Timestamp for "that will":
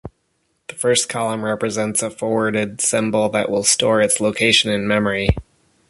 3.29-3.63